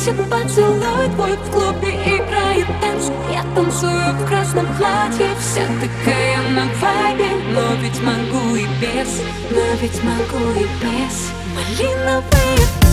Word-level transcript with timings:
Если 0.00 0.12
поцелует 0.12 1.14
твой 1.14 1.36
в 1.36 1.50
клубе 1.50 1.90
и 1.90 2.16
играет 2.16 2.66
танц 2.80 3.10
Я 3.30 3.42
танцую 3.54 4.14
в 4.14 4.26
красном 4.26 4.66
платье 4.78 5.28
Вся 5.38 5.60
такая 5.78 6.38
на 6.52 6.64
вайбе. 6.80 7.28
Но 7.52 7.74
ведь 7.82 8.00
могу 8.00 8.56
и 8.56 8.64
без 8.80 9.20
Но 9.50 9.60
ведь 9.78 10.02
могу 10.02 10.58
и 10.58 10.64
без 10.80 11.30
Малиновые 11.54 12.89